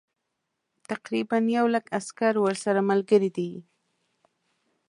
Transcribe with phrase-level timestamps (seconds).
[0.91, 3.49] تقریبا یو لک عسکر ورسره ملګري دي.